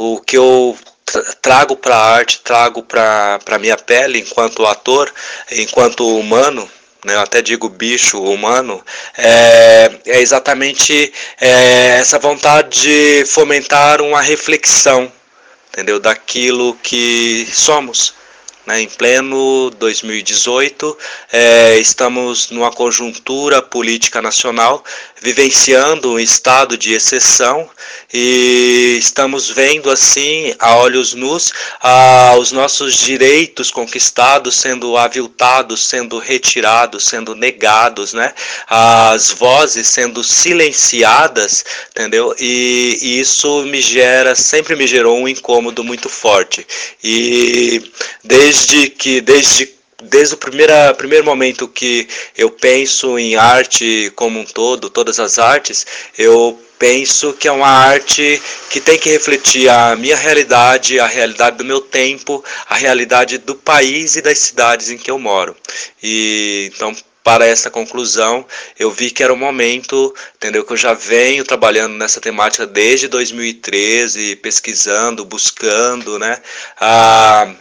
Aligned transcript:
o 0.00 0.20
que 0.20 0.38
eu 0.38 0.78
trago 1.42 1.74
para 1.76 1.96
a 1.96 2.14
arte, 2.14 2.40
trago 2.44 2.84
para 2.84 3.40
a 3.44 3.58
minha 3.58 3.76
pele 3.76 4.20
enquanto 4.20 4.64
ator, 4.64 5.12
enquanto 5.50 6.06
humano, 6.16 6.70
né, 7.04 7.16
eu 7.16 7.20
até 7.20 7.42
digo 7.42 7.68
bicho 7.68 8.22
humano, 8.22 8.80
é, 9.16 9.90
é 10.06 10.20
exatamente 10.20 11.12
é, 11.40 11.98
essa 11.98 12.16
vontade 12.16 12.80
de 12.80 13.24
fomentar 13.26 14.00
uma 14.00 14.20
reflexão, 14.20 15.12
entendeu, 15.72 15.98
daquilo 15.98 16.74
que 16.80 17.48
somos. 17.52 18.14
Né, 18.68 18.82
em 18.82 18.86
pleno 18.86 19.70
2018, 19.78 20.98
é, 21.32 21.78
estamos 21.78 22.50
numa 22.50 22.70
conjuntura 22.70 23.62
política 23.62 24.20
nacional 24.20 24.84
vivenciando 25.22 26.12
um 26.12 26.18
estado 26.18 26.76
de 26.76 26.92
exceção 26.92 27.68
e 28.12 28.96
estamos 28.98 29.48
vendo 29.48 29.90
assim 29.90 30.54
a 30.58 30.76
olhos 30.76 31.14
nus 31.14 31.50
ah, 31.82 32.36
os 32.38 32.52
nossos 32.52 32.94
direitos 32.94 33.70
conquistados 33.70 34.56
sendo 34.56 34.96
aviltados, 34.98 35.86
sendo 35.86 36.18
retirados, 36.18 37.04
sendo 37.04 37.34
negados, 37.34 38.12
né? 38.12 38.34
As 38.68 39.30
vozes 39.30 39.86
sendo 39.88 40.22
silenciadas, 40.22 41.64
entendeu? 41.90 42.34
E, 42.38 42.98
e 43.00 43.20
isso 43.20 43.62
me 43.62 43.80
gera, 43.80 44.34
sempre 44.34 44.76
me 44.76 44.86
gerou 44.86 45.18
um 45.18 45.26
incômodo 45.26 45.82
muito 45.82 46.08
forte. 46.08 46.66
E 47.02 47.82
desde 48.22 48.57
que 48.96 49.20
desde 49.20 49.78
desde 50.04 50.34
o 50.34 50.38
primeiro, 50.38 50.72
primeiro 50.96 51.24
momento 51.24 51.66
que 51.66 52.06
eu 52.36 52.50
penso 52.50 53.18
em 53.18 53.34
arte 53.34 54.12
como 54.14 54.38
um 54.38 54.44
todo, 54.44 54.88
todas 54.88 55.18
as 55.18 55.38
artes, 55.38 55.84
eu 56.16 56.56
penso 56.78 57.32
que 57.32 57.48
é 57.48 57.52
uma 57.52 57.68
arte 57.68 58.40
que 58.70 58.80
tem 58.80 58.96
que 58.96 59.10
refletir 59.10 59.68
a 59.68 59.96
minha 59.96 60.16
realidade, 60.16 61.00
a 61.00 61.06
realidade 61.06 61.56
do 61.56 61.64
meu 61.64 61.80
tempo, 61.80 62.44
a 62.68 62.76
realidade 62.76 63.38
do 63.38 63.56
país 63.56 64.14
e 64.14 64.22
das 64.22 64.38
cidades 64.38 64.88
em 64.88 64.96
que 64.96 65.10
eu 65.10 65.18
moro. 65.18 65.56
E 66.00 66.70
então 66.72 66.94
para 67.24 67.44
essa 67.44 67.68
conclusão, 67.68 68.46
eu 68.78 68.90
vi 68.90 69.10
que 69.10 69.22
era 69.22 69.34
o 69.34 69.36
momento, 69.36 70.14
entendeu? 70.36 70.64
Que 70.64 70.72
eu 70.72 70.76
já 70.78 70.94
venho 70.94 71.44
trabalhando 71.44 71.94
nessa 71.94 72.22
temática 72.22 72.66
desde 72.66 73.06
2013, 73.06 74.36
pesquisando, 74.36 75.26
buscando, 75.26 76.18
né? 76.18 76.38
Ah, 76.80 77.52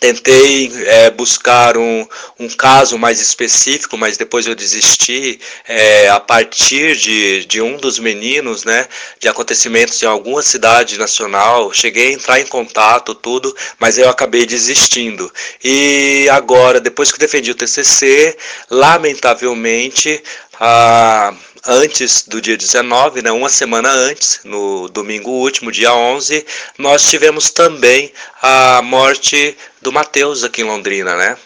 Tentei 0.00 0.70
é, 0.86 1.10
buscar 1.10 1.76
um, 1.76 2.06
um 2.38 2.48
caso 2.48 2.98
mais 2.98 3.20
específico, 3.20 3.96
mas 3.96 4.16
depois 4.16 4.46
eu 4.46 4.54
desisti 4.54 5.40
é, 5.66 6.08
a 6.08 6.20
partir 6.20 6.96
de, 6.96 7.44
de 7.44 7.60
um 7.60 7.76
dos 7.76 7.98
meninos, 7.98 8.64
né, 8.64 8.86
de 9.20 9.28
acontecimentos 9.28 10.02
em 10.02 10.06
alguma 10.06 10.42
cidade 10.42 10.98
nacional. 10.98 11.72
Cheguei 11.72 12.08
a 12.08 12.12
entrar 12.12 12.40
em 12.40 12.46
contato, 12.46 13.14
tudo, 13.14 13.54
mas 13.78 13.98
eu 13.98 14.08
acabei 14.08 14.44
desistindo. 14.46 15.32
E 15.62 16.28
agora, 16.30 16.80
depois 16.80 17.10
que 17.12 17.18
defendi 17.18 17.50
o 17.50 17.54
TCC, 17.54 18.36
lamentavelmente, 18.70 20.22
a 20.60 21.34
antes 21.66 22.24
do 22.26 22.40
dia 22.40 22.56
19, 22.56 23.22
né, 23.22 23.32
uma 23.32 23.48
semana 23.48 23.90
antes, 23.90 24.40
no 24.44 24.88
domingo 24.88 25.30
último, 25.30 25.72
dia 25.72 25.94
11, 25.94 26.44
nós 26.78 27.08
tivemos 27.08 27.50
também 27.50 28.12
a 28.42 28.82
morte 28.82 29.56
do 29.80 29.92
Mateus 29.92 30.44
aqui 30.44 30.62
em 30.62 30.64
Londrina, 30.64 31.16
né? 31.16 31.36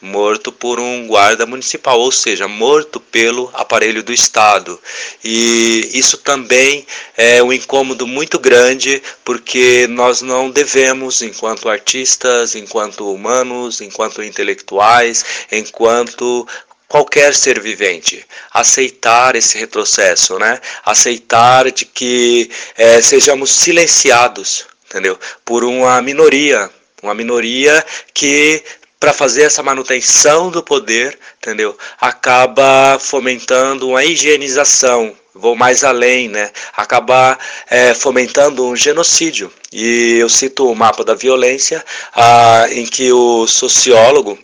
Morto 0.00 0.52
por 0.52 0.78
um 0.78 1.08
guarda 1.08 1.44
municipal, 1.44 1.98
ou 1.98 2.12
seja, 2.12 2.46
morto 2.46 3.00
pelo 3.00 3.50
aparelho 3.52 4.00
do 4.00 4.12
Estado. 4.12 4.80
E 5.24 5.90
isso 5.92 6.18
também 6.18 6.86
é 7.16 7.42
um 7.42 7.52
incômodo 7.52 8.06
muito 8.06 8.38
grande, 8.38 9.02
porque 9.24 9.88
nós 9.90 10.22
não 10.22 10.50
devemos, 10.50 11.20
enquanto 11.20 11.68
artistas, 11.68 12.54
enquanto 12.54 13.12
humanos, 13.12 13.80
enquanto 13.80 14.22
intelectuais, 14.22 15.24
enquanto 15.50 16.46
qualquer 16.88 17.34
ser 17.34 17.60
vivente 17.60 18.24
aceitar 18.52 19.36
esse 19.36 19.58
retrocesso, 19.58 20.38
né? 20.38 20.58
Aceitar 20.84 21.70
de 21.70 21.84
que 21.84 22.50
é, 22.76 23.00
sejamos 23.02 23.50
silenciados, 23.50 24.66
entendeu? 24.86 25.18
Por 25.44 25.62
uma 25.64 26.00
minoria, 26.00 26.70
uma 27.02 27.14
minoria 27.14 27.84
que 28.14 28.64
para 28.98 29.12
fazer 29.12 29.42
essa 29.42 29.62
manutenção 29.62 30.50
do 30.50 30.62
poder, 30.62 31.16
entendeu? 31.40 31.76
Acaba 32.00 32.98
fomentando 32.98 33.90
uma 33.90 34.04
higienização, 34.04 35.14
vou 35.32 35.54
mais 35.54 35.84
além, 35.84 36.28
né? 36.28 36.50
Acabar 36.76 37.38
é, 37.70 37.94
fomentando 37.94 38.66
um 38.66 38.74
genocídio. 38.74 39.52
E 39.72 40.16
eu 40.18 40.28
cito 40.28 40.68
o 40.68 40.74
mapa 40.74 41.04
da 41.04 41.14
violência, 41.14 41.84
ah, 42.12 42.66
em 42.70 42.84
que 42.84 43.12
o 43.12 43.46
sociólogo 43.46 44.36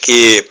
que 0.00 0.44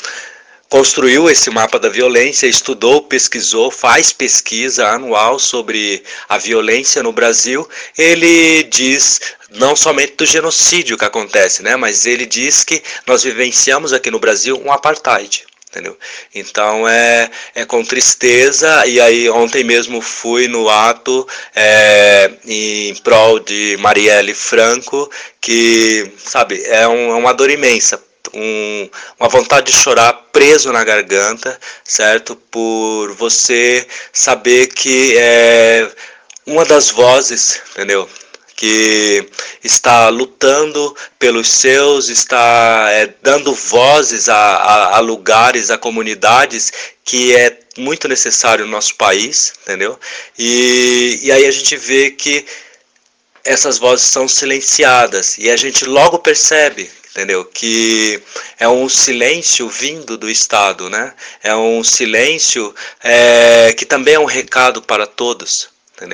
construiu 0.69 1.29
esse 1.29 1.49
mapa 1.49 1.79
da 1.79 1.89
violência, 1.89 2.45
estudou, 2.45 3.01
pesquisou, 3.01 3.71
faz 3.71 4.13
pesquisa 4.13 4.87
anual 4.87 5.39
sobre 5.39 6.03
a 6.29 6.37
violência 6.37 7.01
no 7.01 7.11
Brasil. 7.11 7.67
Ele 7.97 8.63
diz 8.63 9.19
não 9.49 9.75
somente 9.75 10.13
do 10.15 10.27
genocídio 10.27 10.97
que 10.97 11.03
acontece, 11.03 11.63
né, 11.63 11.75
mas 11.75 12.05
ele 12.05 12.25
diz 12.25 12.63
que 12.63 12.83
nós 13.07 13.23
vivenciamos 13.23 13.91
aqui 13.91 14.11
no 14.11 14.19
Brasil 14.19 14.61
um 14.63 14.71
apartheid. 14.71 15.49
Entendeu? 15.71 15.95
Então 16.33 16.87
é, 16.87 17.29
é 17.53 17.63
com 17.63 17.83
tristeza, 17.85 18.87
e 18.87 18.99
aí 18.99 19.29
ontem 19.29 19.63
mesmo 19.63 20.01
fui 20.01 20.47
no 20.47 20.67
ato 20.67 21.27
é, 21.55 22.31
em 22.43 22.95
prol 22.95 23.39
de 23.39 23.77
Marielle 23.79 24.33
Franco, 24.33 25.07
que, 25.39 26.11
sabe, 26.17 26.59
é, 26.63 26.87
um, 26.87 27.11
é 27.11 27.15
uma 27.15 27.33
dor 27.33 27.51
imensa, 27.51 28.01
um, 28.33 28.89
uma 29.19 29.29
vontade 29.29 29.71
de 29.71 29.77
chorar 29.77 30.13
preso 30.31 30.71
na 30.71 30.83
garganta, 30.83 31.59
certo? 31.83 32.35
Por 32.35 33.13
você 33.13 33.87
saber 34.11 34.67
que 34.67 35.15
é 35.17 35.89
uma 36.45 36.65
das 36.65 36.89
vozes, 36.89 37.61
entendeu? 37.71 38.09
Que 38.55 39.29
está 39.63 40.09
lutando 40.09 40.95
pelos 41.17 41.47
seus, 41.47 42.09
está 42.09 42.87
é, 42.91 43.13
dando 43.21 43.53
vozes 43.53 44.27
a, 44.27 44.35
a, 44.35 44.97
a 44.97 44.99
lugares, 44.99 45.69
a 45.69 45.77
comunidades 45.77 46.71
que 47.05 47.35
é 47.35 47.59
muito 47.77 48.07
necessário 48.07 48.65
no 48.65 48.71
nosso 48.71 48.95
país, 48.95 49.53
entendeu? 49.63 49.97
E, 50.37 51.19
e 51.23 51.31
aí 51.31 51.45
a 51.45 51.51
gente 51.51 51.75
vê 51.77 52.11
que 52.11 52.45
essas 53.43 53.77
vozes 53.77 54.05
são 54.05 54.27
silenciadas 54.27 55.37
e 55.37 55.49
a 55.49 55.55
gente 55.55 55.85
logo 55.85 56.19
percebe 56.19 56.89
entendeu? 57.11 57.45
Que 57.45 58.21
é 58.59 58.67
um 58.67 58.87
silêncio 58.87 59.67
vindo 59.69 60.17
do 60.17 60.29
Estado, 60.29 60.89
né? 60.89 61.13
É 61.43 61.55
um 61.55 61.83
silêncio 61.83 62.73
é, 63.03 63.73
que 63.77 63.85
também 63.85 64.15
é 64.15 64.19
um 64.19 64.25
recado 64.25 64.81
para 64.81 65.07
todos, 65.07 65.68